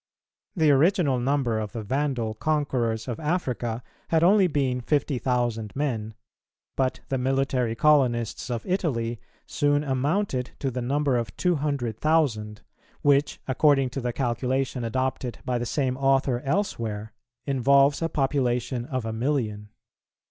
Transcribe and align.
The 0.55 0.71
original 0.71 1.19
number 1.19 1.59
of 1.59 1.73
the 1.73 1.83
Vandal 1.83 2.33
conquerors 2.33 3.07
of 3.07 3.19
Africa 3.19 3.83
had 4.07 4.23
only 4.23 4.47
been 4.47 4.81
fifty 4.81 5.19
thousand 5.19 5.75
men, 5.75 6.15
but 6.75 7.01
the 7.09 7.19
military 7.19 7.75
colonists 7.75 8.49
of 8.49 8.65
Italy 8.65 9.19
soon 9.45 9.83
amounted 9.83 10.53
to 10.57 10.71
the 10.71 10.81
number 10.81 11.17
of 11.17 11.37
two 11.37 11.57
hundred 11.57 11.99
thousand; 11.99 12.63
which, 13.03 13.39
according 13.47 13.91
to 13.91 14.01
the 14.01 14.11
calculation 14.11 14.83
adopted 14.83 15.37
by 15.45 15.59
the 15.59 15.67
same 15.67 15.95
author 15.97 16.39
elsewhere, 16.39 17.13
involves 17.45 18.01
a 18.01 18.09
population 18.09 18.85
of 18.85 19.05
a 19.05 19.13
million. 19.13 19.69